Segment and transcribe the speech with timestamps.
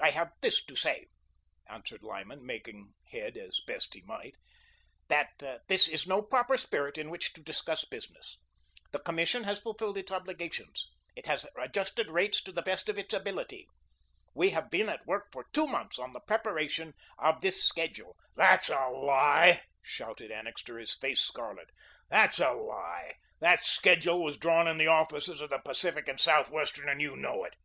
[0.00, 1.04] "I have this to say,"
[1.68, 4.36] answered Lyman, making head as best he might,
[5.08, 5.34] "that
[5.68, 8.38] this is no proper spirit in which to discuss business.
[8.92, 10.88] The Commission has fulfilled its obligations.
[11.14, 13.68] It has adjusted rates to the best of its ability.
[14.32, 18.70] We have been at work for two months on the preparation of this schedule" "That's
[18.70, 21.68] a lie," shouted Annixter, his face scarlet;
[22.08, 23.16] "that's a lie.
[23.40, 27.44] That schedule was drawn in the offices of the Pacific and Southwestern and you know
[27.44, 27.56] it.